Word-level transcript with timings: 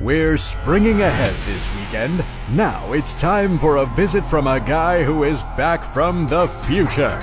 We're 0.00 0.36
springing 0.36 1.02
ahead 1.02 1.34
this 1.44 1.74
weekend. 1.74 2.24
Now 2.50 2.92
it's 2.92 3.14
time 3.14 3.58
for 3.58 3.78
a 3.78 3.86
visit 3.86 4.24
from 4.24 4.46
a 4.46 4.60
guy 4.60 5.02
who 5.02 5.24
is 5.24 5.42
back 5.56 5.84
from 5.84 6.28
the 6.28 6.46
future. 6.46 7.18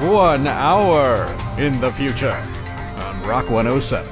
One 0.00 0.46
hour 0.46 1.26
in 1.58 1.80
the 1.80 1.90
future 1.90 2.36
on 2.96 3.20
Rock 3.26 3.50
107. 3.50 4.08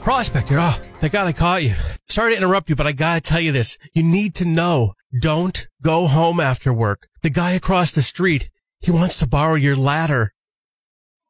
Prospector, 0.00 0.58
oh, 0.60 0.76
thank 1.00 1.12
God 1.12 1.26
I 1.26 1.32
caught 1.32 1.64
you. 1.64 1.74
Sorry 2.08 2.32
to 2.32 2.36
interrupt 2.36 2.68
you, 2.68 2.76
but 2.76 2.86
I 2.86 2.92
gotta 2.92 3.20
tell 3.20 3.40
you 3.40 3.50
this. 3.50 3.76
You 3.92 4.04
need 4.04 4.36
to 4.36 4.44
know. 4.44 4.94
Don't 5.20 5.68
go 5.82 6.06
home 6.06 6.38
after 6.38 6.72
work. 6.72 7.08
The 7.22 7.30
guy 7.30 7.52
across 7.52 7.90
the 7.90 8.02
street, 8.02 8.48
he 8.80 8.92
wants 8.92 9.18
to 9.18 9.26
borrow 9.26 9.54
your 9.56 9.76
ladder. 9.76 10.32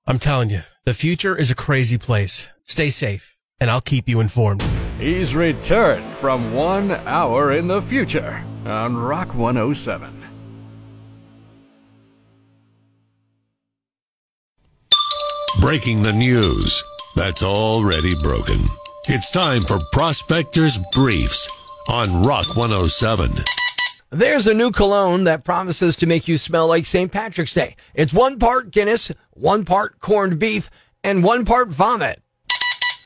I'm 0.07 0.19
telling 0.19 0.51
you, 0.51 0.63
the 0.85 0.95
future 0.95 1.37
is 1.37 1.51
a 1.51 1.55
crazy 1.55 1.97
place. 1.97 2.51
Stay 2.65 2.91
safe, 2.91 3.39
and 3.63 3.71
I'll 3.71 3.81
keep 3.81 4.09
you 4.09 4.19
informed. 4.19 4.61
He's 4.99 5.37
returned 5.37 6.05
from 6.15 6.53
one 6.53 6.91
hour 6.91 7.53
in 7.53 7.69
the 7.69 7.81
future 7.81 8.45
on 8.67 8.97
Rock 8.97 9.37
107. 9.37 10.25
Breaking 15.61 16.03
the 16.03 16.13
news 16.13 16.83
that's 17.15 17.45
already 17.45 18.17
broken. 18.17 18.59
It's 19.07 19.31
time 19.31 19.63
for 19.63 19.79
Prospectors 19.93 20.81
Briefs 20.91 21.49
on 21.89 22.25
Rock 22.25 22.57
107. 22.57 23.31
There's 24.11 24.49
a 24.49 24.55
new 24.55 24.73
cologne 24.73 25.23
that 25.25 25.45
promises 25.45 25.95
to 25.97 26.07
make 26.07 26.27
you 26.27 26.37
smell 26.37 26.67
like 26.67 26.85
St. 26.85 27.13
Patrick's 27.13 27.55
Day. 27.55 27.77
It's 27.95 28.13
one 28.13 28.41
part 28.41 28.73
Guinness, 28.73 29.13
one 29.31 29.65
part 29.65 30.01
corned 30.01 30.41
beef, 30.41 30.69
and 31.05 31.23
one 31.23 31.45
part 31.45 31.69
vomit. 31.69 32.23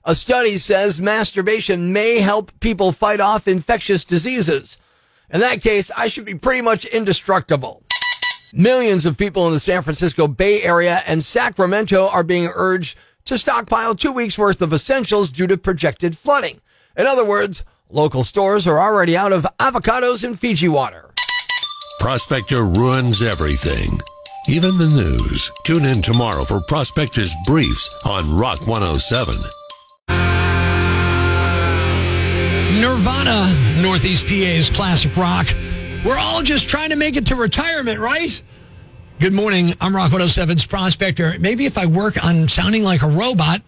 A 0.09 0.15
study 0.15 0.57
says 0.57 1.01
masturbation 1.01 1.93
may 1.93 2.21
help 2.21 2.53
people 2.61 2.93
fight 2.93 3.19
off 3.19 3.49
infectious 3.49 4.05
diseases. 4.05 4.79
In 5.31 5.41
that 5.41 5.61
case, 5.61 5.91
I 5.97 6.07
should 6.07 6.25
be 6.25 6.37
pretty 6.37 6.63
much 6.63 6.85
indestructible. 6.85 7.83
Millions 8.53 9.05
of 9.05 9.19
people 9.19 9.49
in 9.49 9.53
the 9.53 9.59
San 9.59 9.83
Francisco 9.83 10.29
Bay 10.29 10.63
Area 10.63 11.03
and 11.09 11.25
Sacramento 11.25 12.07
are 12.07 12.23
being 12.23 12.49
urged 12.55 12.97
to 13.25 13.37
stockpile 13.37 13.97
two 13.97 14.13
weeks 14.13 14.39
worth 14.39 14.63
of 14.63 14.73
essentials 14.73 15.33
due 15.33 15.49
to 15.49 15.57
projected 15.57 16.17
flooding. 16.17 16.61
In 16.97 17.09
other 17.09 17.25
words, 17.25 17.65
local 17.91 18.23
stores 18.23 18.65
are 18.65 18.79
already 18.79 19.17
out 19.17 19.33
of 19.33 19.45
avocados 19.59 20.23
and 20.23 20.39
Fiji 20.39 20.69
water. 20.69 21.11
Prospector 21.99 22.65
ruins 22.65 23.23
everything, 23.23 23.99
even 24.49 24.79
the 24.79 24.87
news. 24.87 25.51
Tune 25.65 25.85
in 25.85 26.01
tomorrow 26.01 26.45
for 26.45 26.61
Prospectors 26.61 27.35
Briefs 27.45 27.93
on 28.05 28.37
Rock 28.37 28.69
107. 28.69 29.43
Nirvana, 32.81 33.81
Northeast 33.81 34.27
PA's 34.27 34.69
classic 34.69 35.17
rock. 35.17 35.47
We're 36.05 36.19
all 36.19 36.43
just 36.43 36.69
trying 36.69 36.91
to 36.91 36.97
make 36.97 37.17
it 37.17 37.25
to 37.29 37.35
retirement, 37.35 37.99
right? 37.99 38.43
Good 39.19 39.33
morning. 39.33 39.75
I'm 39.81 39.97
Rock 39.97 40.13
107's 40.13 40.67
Prospector. 40.67 41.39
Maybe 41.39 41.65
if 41.65 41.79
I 41.79 41.87
work 41.87 42.23
on 42.23 42.51
sounding 42.51 42.83
like 42.83 43.01
a 43.01 43.09
robot, 43.09 43.63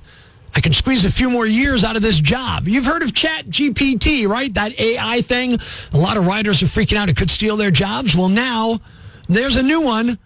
I 0.55 0.61
can 0.61 0.75
squeeze 0.75 1.07
a 1.07 1.11
few 1.11 1.31
more 1.31 1.47
years 1.47 1.85
out 1.85 1.97
of 1.97 2.03
this 2.03 2.21
job. 2.21 2.69
You've 2.69 2.85
heard 2.85 3.03
of 3.03 3.15
Chat 3.15 3.47
GPT, 3.47 4.29
right? 4.29 4.53
That 4.53 4.79
AI 4.79 5.23
thing. 5.23 5.59
A 5.95 5.97
lot 5.97 6.19
of 6.19 6.27
writers 6.27 6.63
are 6.63 6.67
freaking 6.67 6.99
out 6.99 7.09
it 7.09 7.17
could 7.17 7.31
steal 7.31 7.57
their 7.57 7.71
jobs. 7.71 8.15
Well, 8.15 8.29
now 8.29 8.79
there's 9.27 9.57
a 9.57 9.63
new 9.63 9.81
one 9.81 10.19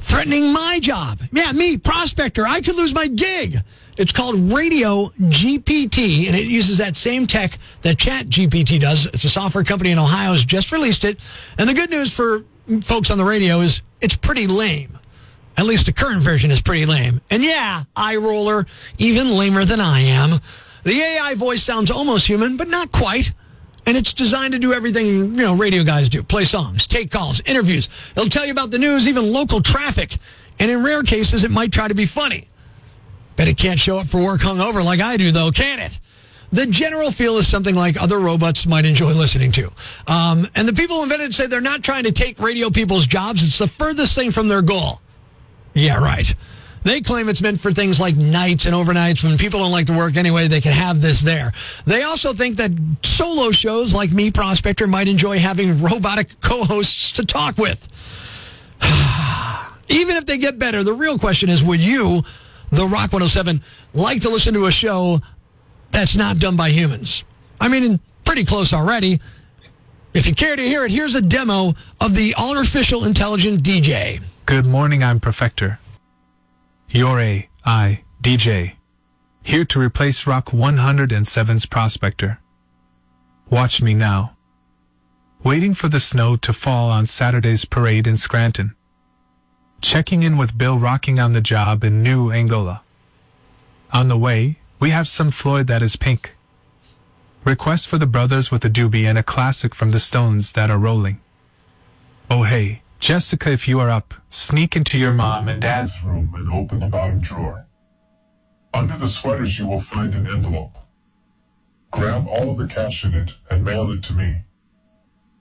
threatening 0.00 0.52
my 0.52 0.80
job. 0.82 1.20
Yeah, 1.30 1.52
me, 1.52 1.76
Prospector. 1.76 2.44
I 2.44 2.60
could 2.60 2.74
lose 2.74 2.92
my 2.92 3.06
gig. 3.06 3.58
It's 3.96 4.12
called 4.12 4.36
Radio 4.50 5.08
GPT, 5.18 6.26
and 6.26 6.36
it 6.36 6.46
uses 6.46 6.78
that 6.78 6.96
same 6.96 7.26
tech 7.26 7.58
that 7.82 7.98
Chat 7.98 8.26
GPT 8.26 8.80
does. 8.80 9.06
It's 9.06 9.24
a 9.24 9.30
software 9.30 9.64
company 9.64 9.90
in 9.90 9.98
Ohio 9.98 10.32
has 10.32 10.44
just 10.44 10.72
released 10.72 11.04
it. 11.04 11.18
And 11.58 11.68
the 11.68 11.74
good 11.74 11.90
news 11.90 12.12
for 12.12 12.44
folks 12.82 13.10
on 13.10 13.18
the 13.18 13.24
radio 13.24 13.60
is 13.60 13.82
it's 14.00 14.16
pretty 14.16 14.46
lame. 14.46 14.98
At 15.56 15.66
least 15.66 15.86
the 15.86 15.92
current 15.92 16.22
version 16.22 16.50
is 16.50 16.62
pretty 16.62 16.86
lame. 16.86 17.20
And 17.30 17.42
yeah, 17.44 17.82
eye 17.96 18.16
roller, 18.16 18.66
even 18.98 19.30
lamer 19.30 19.64
than 19.64 19.80
I 19.80 20.00
am. 20.00 20.40
The 20.84 20.92
AI 20.92 21.34
voice 21.34 21.62
sounds 21.62 21.90
almost 21.90 22.26
human, 22.26 22.56
but 22.56 22.68
not 22.68 22.92
quite. 22.92 23.32
And 23.86 23.96
it's 23.96 24.12
designed 24.12 24.52
to 24.52 24.58
do 24.58 24.72
everything, 24.72 25.06
you 25.06 25.26
know, 25.26 25.56
radio 25.56 25.82
guys 25.84 26.08
do. 26.08 26.22
Play 26.22 26.44
songs, 26.44 26.86
take 26.86 27.10
calls, 27.10 27.40
interviews. 27.44 27.88
It'll 28.16 28.28
tell 28.28 28.46
you 28.46 28.52
about 28.52 28.70
the 28.70 28.78
news, 28.78 29.08
even 29.08 29.32
local 29.32 29.60
traffic. 29.60 30.16
And 30.58 30.70
in 30.70 30.82
rare 30.82 31.02
cases, 31.02 31.44
it 31.44 31.50
might 31.50 31.72
try 31.72 31.88
to 31.88 31.94
be 31.94 32.06
funny. 32.06 32.49
Bet 33.40 33.48
it 33.48 33.56
can't 33.56 33.80
show 33.80 33.96
up 33.96 34.06
for 34.06 34.22
work 34.22 34.42
hungover 34.42 34.84
like 34.84 35.00
I 35.00 35.16
do, 35.16 35.32
though, 35.32 35.50
can 35.50 35.78
it? 35.78 35.98
The 36.52 36.66
general 36.66 37.10
feel 37.10 37.38
is 37.38 37.48
something 37.48 37.74
like 37.74 37.98
other 37.98 38.18
robots 38.18 38.66
might 38.66 38.84
enjoy 38.84 39.14
listening 39.14 39.50
to. 39.52 39.72
Um, 40.06 40.46
and 40.54 40.68
the 40.68 40.74
people 40.74 40.96
who 40.96 41.04
invented 41.04 41.34
say 41.34 41.46
they're 41.46 41.62
not 41.62 41.82
trying 41.82 42.04
to 42.04 42.12
take 42.12 42.38
radio 42.38 42.68
people's 42.68 43.06
jobs. 43.06 43.42
It's 43.42 43.56
the 43.56 43.66
furthest 43.66 44.14
thing 44.14 44.30
from 44.30 44.48
their 44.48 44.60
goal. 44.60 45.00
Yeah, 45.72 45.96
right. 46.04 46.34
They 46.84 47.00
claim 47.00 47.30
it's 47.30 47.40
meant 47.40 47.58
for 47.58 47.72
things 47.72 47.98
like 47.98 48.14
nights 48.14 48.66
and 48.66 48.74
overnights 48.74 49.24
when 49.24 49.38
people 49.38 49.60
don't 49.60 49.72
like 49.72 49.86
to 49.86 49.96
work 49.96 50.18
anyway, 50.18 50.46
they 50.46 50.60
can 50.60 50.72
have 50.72 51.00
this 51.00 51.22
there. 51.22 51.50
They 51.86 52.02
also 52.02 52.34
think 52.34 52.58
that 52.58 52.72
solo 53.02 53.52
shows 53.52 53.94
like 53.94 54.12
me, 54.12 54.30
Prospector, 54.30 54.86
might 54.86 55.08
enjoy 55.08 55.38
having 55.38 55.80
robotic 55.82 56.38
co 56.42 56.64
hosts 56.64 57.12
to 57.12 57.24
talk 57.24 57.56
with. 57.56 57.88
Even 59.88 60.16
if 60.16 60.26
they 60.26 60.36
get 60.36 60.58
better, 60.58 60.82
the 60.84 60.92
real 60.92 61.18
question 61.18 61.48
is 61.48 61.64
would 61.64 61.80
you, 61.80 62.22
the 62.70 62.86
Rock 62.86 63.12
107, 63.12 63.62
like 63.94 64.22
to 64.22 64.28
listen 64.28 64.54
to 64.54 64.66
a 64.66 64.70
show 64.70 65.20
that's 65.90 66.16
not 66.16 66.38
done 66.38 66.56
by 66.56 66.70
humans? 66.70 67.24
I 67.60 67.68
mean, 67.68 68.00
pretty 68.24 68.44
close 68.44 68.72
already. 68.72 69.20
If 70.14 70.26
you 70.26 70.34
care 70.34 70.56
to 70.56 70.62
hear 70.62 70.84
it, 70.84 70.90
here's 70.90 71.14
a 71.14 71.20
demo 71.20 71.74
of 72.00 72.14
the 72.14 72.34
artificial 72.36 73.04
intelligent 73.04 73.62
DJ. 73.62 74.22
Good 74.46 74.66
morning, 74.66 75.04
I'm 75.04 75.20
Perfector. 75.20 75.78
Your 76.88 77.20
AI 77.20 78.04
DJ. 78.20 78.72
Here 79.42 79.64
to 79.64 79.80
replace 79.80 80.26
Rock 80.26 80.46
107's 80.50 81.66
Prospector. 81.66 82.38
Watch 83.48 83.82
me 83.82 83.94
now. 83.94 84.36
Waiting 85.42 85.74
for 85.74 85.88
the 85.88 86.00
snow 86.00 86.36
to 86.36 86.52
fall 86.52 86.90
on 86.90 87.06
Saturday's 87.06 87.64
parade 87.64 88.06
in 88.06 88.16
Scranton. 88.16 88.74
Checking 89.80 90.22
in 90.22 90.36
with 90.36 90.58
Bill 90.58 90.78
rocking 90.78 91.18
on 91.18 91.32
the 91.32 91.40
job 91.40 91.84
in 91.84 92.02
New 92.02 92.30
Angola. 92.30 92.82
On 93.94 94.08
the 94.08 94.18
way, 94.18 94.58
we 94.78 94.90
have 94.90 95.08
some 95.08 95.30
Floyd 95.30 95.68
that 95.68 95.80
is 95.82 95.96
pink. 95.96 96.34
Request 97.44 97.88
for 97.88 97.96
the 97.96 98.06
brothers 98.06 98.50
with 98.50 98.62
a 98.64 98.68
doobie 98.68 99.08
and 99.08 99.16
a 99.16 99.22
classic 99.22 99.74
from 99.74 99.90
the 99.90 99.98
Stones 99.98 100.52
that 100.52 100.70
are 100.70 100.78
rolling. 100.78 101.18
Oh 102.28 102.42
hey, 102.42 102.82
Jessica, 102.98 103.50
if 103.50 103.66
you 103.66 103.80
are 103.80 103.88
up, 103.88 104.12
sneak 104.28 104.76
into 104.76 104.98
your 104.98 105.14
mom 105.14 105.48
and 105.48 105.62
dad's 105.62 106.04
room 106.04 106.34
and 106.34 106.52
open 106.52 106.80
the 106.80 106.86
bottom 106.86 107.20
drawer. 107.20 107.66
Under 108.74 108.98
the 108.98 109.08
sweaters, 109.08 109.58
you 109.58 109.66
will 109.66 109.80
find 109.80 110.14
an 110.14 110.26
envelope. 110.26 110.76
Grab 111.90 112.28
all 112.28 112.50
of 112.50 112.58
the 112.58 112.68
cash 112.68 113.02
in 113.02 113.14
it 113.14 113.32
and 113.50 113.64
mail 113.64 113.90
it 113.90 114.02
to 114.04 114.12
me. 114.12 114.42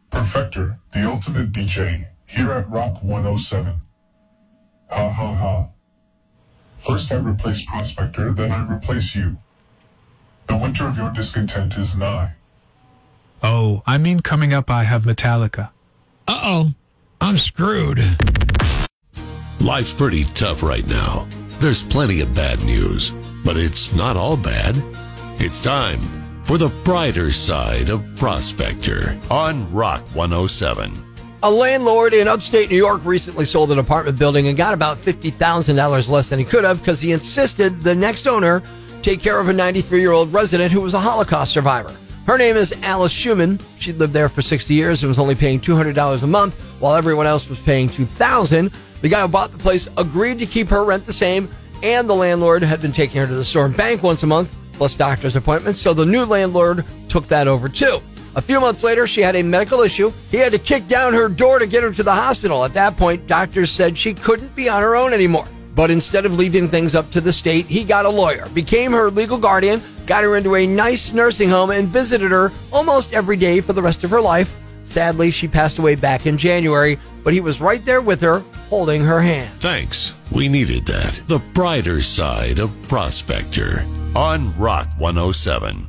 Perfector, 0.09 0.79
the 0.93 1.05
ultimate 1.05 1.51
DJ, 1.51 2.07
here 2.25 2.53
at 2.53 2.69
Rock 2.69 3.03
107. 3.03 3.81
Ha 4.89 5.09
ha 5.09 5.33
ha. 5.33 5.67
First 6.77 7.11
I 7.11 7.17
replace 7.17 7.65
Prospector, 7.65 8.33
then 8.33 8.51
I 8.51 8.73
replace 8.73 9.15
you. 9.15 9.37
The 10.47 10.57
winter 10.57 10.87
of 10.87 10.97
your 10.97 11.11
discontent 11.11 11.77
is 11.77 11.95
nigh. 11.95 12.33
Oh, 13.43 13.83
I 13.85 13.97
mean 13.97 14.21
coming 14.21 14.53
up 14.53 14.69
I 14.69 14.83
have 14.83 15.03
Metallica. 15.03 15.69
Uh 16.27 16.41
oh. 16.43 16.73
I'm 17.21 17.37
screwed. 17.37 17.99
Life's 19.59 19.93
pretty 19.93 20.23
tough 20.23 20.63
right 20.63 20.87
now. 20.87 21.27
There's 21.59 21.83
plenty 21.83 22.21
of 22.21 22.33
bad 22.33 22.63
news, 22.63 23.11
but 23.43 23.57
it's 23.57 23.93
not 23.93 24.15
all 24.15 24.37
bad. 24.37 24.81
It's 25.37 25.59
time 25.59 25.99
for 26.45 26.57
the 26.57 26.69
brighter 26.83 27.31
side 27.31 27.89
of 27.89 28.03
Prospector 28.15 29.19
on 29.29 29.71
Rock 29.73 30.01
107. 30.15 31.08
A 31.41 31.49
landlord 31.49 32.13
in 32.13 32.27
upstate 32.27 32.69
New 32.69 32.75
York 32.75 33.05
recently 33.05 33.45
sold 33.45 33.71
an 33.71 33.79
apartment 33.79 34.19
building 34.19 34.49
and 34.49 34.57
got 34.57 34.73
about 34.73 34.97
$50,000 34.97 36.09
less 36.09 36.27
than 36.27 36.37
he 36.37 36.43
could 36.43 36.65
have 36.65 36.79
because 36.79 36.99
he 36.99 37.13
insisted 37.13 37.81
the 37.81 37.95
next 37.95 38.27
owner 38.27 38.61
take 39.01 39.21
care 39.21 39.39
of 39.39 39.47
a 39.47 39.53
93 39.53 40.01
year 40.01 40.11
old 40.11 40.33
resident 40.33 40.69
who 40.69 40.81
was 40.81 40.93
a 40.93 40.99
Holocaust 40.99 41.53
survivor. 41.53 41.95
Her 42.27 42.37
name 42.37 42.57
is 42.57 42.73
Alice 42.83 43.13
Schumann. 43.13 43.57
She'd 43.77 43.95
lived 43.99 44.11
there 44.11 44.27
for 44.27 44.41
60 44.41 44.73
years 44.73 45.01
and 45.01 45.07
was 45.07 45.17
only 45.17 45.33
paying 45.33 45.61
$200 45.61 46.21
a 46.21 46.27
month 46.27 46.59
while 46.81 46.95
everyone 46.95 47.25
else 47.25 47.47
was 47.47 47.59
paying 47.59 47.87
$2,000. 47.87 48.73
The 48.99 49.07
guy 49.07 49.21
who 49.21 49.29
bought 49.29 49.53
the 49.53 49.57
place 49.57 49.87
agreed 49.95 50.39
to 50.39 50.45
keep 50.45 50.67
her 50.67 50.83
rent 50.83 51.05
the 51.05 51.13
same, 51.13 51.49
and 51.81 52.09
the 52.09 52.15
landlord 52.15 52.63
had 52.63 52.81
been 52.81 52.91
taking 52.91 53.21
her 53.21 53.27
to 53.27 53.35
the 53.35 53.45
store 53.45 53.65
and 53.65 53.77
bank 53.77 54.03
once 54.03 54.23
a 54.23 54.27
month, 54.27 54.53
plus 54.73 54.93
doctor's 54.93 55.37
appointments, 55.37 55.79
so 55.79 55.93
the 55.93 56.05
new 56.05 56.25
landlord 56.25 56.83
took 57.07 57.27
that 57.29 57.47
over 57.47 57.69
too. 57.69 58.01
A 58.35 58.41
few 58.41 58.59
months 58.59 58.83
later, 58.83 59.07
she 59.07 59.21
had 59.21 59.35
a 59.35 59.43
medical 59.43 59.81
issue. 59.81 60.13
He 60.31 60.37
had 60.37 60.51
to 60.51 60.59
kick 60.59 60.87
down 60.87 61.13
her 61.13 61.29
door 61.29 61.59
to 61.59 61.67
get 61.67 61.83
her 61.83 61.91
to 61.91 62.03
the 62.03 62.13
hospital. 62.13 62.63
At 62.63 62.73
that 62.73 62.97
point, 62.97 63.27
doctors 63.27 63.71
said 63.71 63.97
she 63.97 64.13
couldn't 64.13 64.55
be 64.55 64.69
on 64.69 64.81
her 64.81 64.95
own 64.95 65.13
anymore. 65.13 65.47
But 65.75 65.91
instead 65.91 66.25
of 66.25 66.33
leaving 66.33 66.67
things 66.67 66.95
up 66.95 67.09
to 67.11 67.21
the 67.21 67.33
state, 67.33 67.65
he 67.65 67.83
got 67.83 68.05
a 68.05 68.09
lawyer, 68.09 68.47
became 68.49 68.91
her 68.91 69.09
legal 69.09 69.37
guardian, 69.37 69.81
got 70.05 70.23
her 70.23 70.35
into 70.35 70.55
a 70.55 70.67
nice 70.67 71.13
nursing 71.13 71.49
home, 71.49 71.71
and 71.71 71.87
visited 71.87 72.31
her 72.31 72.51
almost 72.71 73.13
every 73.13 73.37
day 73.37 73.61
for 73.61 73.73
the 73.73 73.81
rest 73.81 74.03
of 74.03 74.09
her 74.09 74.21
life. 74.21 74.55
Sadly, 74.83 75.31
she 75.31 75.47
passed 75.47 75.77
away 75.77 75.95
back 75.95 76.25
in 76.25 76.37
January, 76.37 76.99
but 77.23 77.33
he 77.33 77.41
was 77.41 77.61
right 77.61 77.85
there 77.85 78.01
with 78.01 78.21
her, 78.21 78.39
holding 78.69 79.03
her 79.03 79.21
hand. 79.21 79.61
Thanks. 79.61 80.15
We 80.31 80.49
needed 80.49 80.85
that. 80.85 81.21
The 81.27 81.39
brighter 81.39 82.01
side 82.01 82.59
of 82.59 82.71
Prospector 82.87 83.85
on 84.15 84.57
Rock 84.57 84.89
107. 84.97 85.87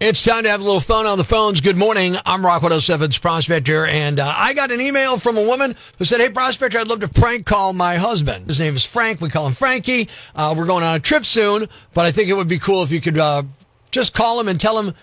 It's 0.00 0.22
time 0.22 0.44
to 0.44 0.48
have 0.48 0.62
a 0.62 0.64
little 0.64 0.80
fun 0.80 1.04
on 1.04 1.18
the 1.18 1.24
phones. 1.24 1.60
Good 1.60 1.76
morning. 1.76 2.16
I'm 2.24 2.42
Rock 2.42 2.62
107's 2.62 3.18
Prospector, 3.18 3.84
and 3.84 4.18
uh, 4.18 4.32
I 4.34 4.54
got 4.54 4.72
an 4.72 4.80
email 4.80 5.18
from 5.18 5.36
a 5.36 5.42
woman 5.42 5.76
who 5.98 6.06
said, 6.06 6.20
Hey, 6.20 6.30
Prospector, 6.30 6.78
I'd 6.78 6.88
love 6.88 7.00
to 7.00 7.08
prank 7.08 7.44
call 7.44 7.74
my 7.74 7.96
husband. 7.96 8.46
His 8.46 8.58
name 8.58 8.74
is 8.74 8.82
Frank. 8.82 9.20
We 9.20 9.28
call 9.28 9.46
him 9.46 9.52
Frankie. 9.52 10.08
Uh, 10.34 10.54
we're 10.56 10.64
going 10.64 10.84
on 10.84 10.96
a 10.96 11.00
trip 11.00 11.26
soon, 11.26 11.68
but 11.92 12.06
I 12.06 12.12
think 12.12 12.30
it 12.30 12.32
would 12.32 12.48
be 12.48 12.58
cool 12.58 12.82
if 12.82 12.90
you 12.90 13.02
could 13.02 13.18
uh, 13.18 13.42
just 13.90 14.14
call 14.14 14.40
him 14.40 14.48
and 14.48 14.58
tell 14.58 14.78
him 14.78 14.94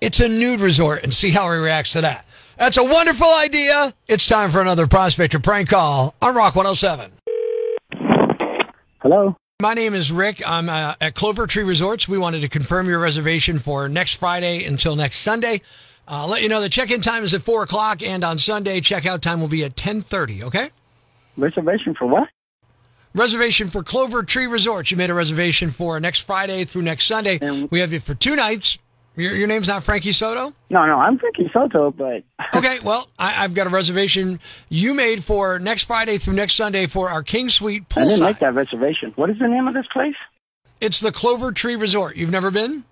it's 0.00 0.18
a 0.18 0.30
nude 0.30 0.60
resort 0.60 1.04
and 1.04 1.12
see 1.12 1.28
how 1.28 1.52
he 1.52 1.58
reacts 1.58 1.92
to 1.92 2.00
that. 2.00 2.24
That's 2.56 2.78
a 2.78 2.84
wonderful 2.84 3.30
idea. 3.34 3.92
It's 4.06 4.26
time 4.26 4.50
for 4.50 4.62
another 4.62 4.86
Prospector 4.86 5.40
prank 5.40 5.68
call 5.68 6.14
on 6.22 6.34
Rock 6.34 6.56
107. 6.56 7.12
Hello. 9.02 9.36
My 9.60 9.74
name 9.74 9.92
is 9.92 10.12
Rick. 10.12 10.40
I'm 10.48 10.68
uh, 10.68 10.94
at 11.00 11.16
Clover 11.16 11.48
Tree 11.48 11.64
Resorts. 11.64 12.06
We 12.06 12.16
wanted 12.16 12.42
to 12.42 12.48
confirm 12.48 12.88
your 12.88 13.00
reservation 13.00 13.58
for 13.58 13.88
next 13.88 14.14
Friday 14.14 14.62
until 14.62 14.94
next 14.94 15.16
Sunday. 15.16 15.62
Uh, 16.06 16.22
I'll 16.22 16.28
let 16.28 16.42
you 16.42 16.48
know 16.48 16.60
the 16.60 16.68
check-in 16.68 17.00
time 17.00 17.24
is 17.24 17.34
at 17.34 17.42
four 17.42 17.64
o'clock, 17.64 18.00
and 18.00 18.22
on 18.22 18.38
Sunday 18.38 18.80
checkout 18.80 19.20
time 19.20 19.40
will 19.40 19.48
be 19.48 19.64
at 19.64 19.76
ten 19.76 20.00
thirty. 20.00 20.44
Okay. 20.44 20.70
Reservation 21.36 21.96
for 21.96 22.06
what? 22.06 22.28
Reservation 23.16 23.66
for 23.66 23.82
Clover 23.82 24.22
Tree 24.22 24.46
Resorts. 24.46 24.92
You 24.92 24.96
made 24.96 25.10
a 25.10 25.14
reservation 25.14 25.72
for 25.72 25.98
next 25.98 26.20
Friday 26.20 26.64
through 26.64 26.82
next 26.82 27.08
Sunday. 27.08 27.40
And- 27.42 27.68
we 27.68 27.80
have 27.80 27.92
you 27.92 27.98
for 27.98 28.14
two 28.14 28.36
nights. 28.36 28.78
Your, 29.18 29.34
your 29.34 29.48
name's 29.48 29.66
not 29.66 29.82
Frankie 29.82 30.12
Soto. 30.12 30.54
No, 30.70 30.86
no, 30.86 30.96
I'm 30.96 31.18
Frankie 31.18 31.50
Soto, 31.52 31.90
but 31.90 32.22
Okay, 32.54 32.78
well, 32.84 33.08
I, 33.18 33.42
I've 33.42 33.52
got 33.52 33.66
a 33.66 33.70
reservation 33.70 34.38
you 34.68 34.94
made 34.94 35.24
for 35.24 35.58
next 35.58 35.84
Friday 35.84 36.18
through 36.18 36.34
next 36.34 36.54
Sunday 36.54 36.86
for 36.86 37.10
our 37.10 37.24
King 37.24 37.48
Suite 37.48 37.84
I 37.96 38.04
didn't 38.04 38.20
make 38.20 38.38
that 38.38 38.54
reservation. 38.54 39.12
What 39.16 39.28
is 39.28 39.38
the 39.40 39.48
name 39.48 39.66
of 39.66 39.74
this 39.74 39.86
place? 39.92 40.14
It's 40.80 41.00
the 41.00 41.10
Clover 41.10 41.50
Tree 41.50 41.74
Resort. 41.74 42.16
You've 42.16 42.30
never 42.30 42.52
been? 42.52 42.84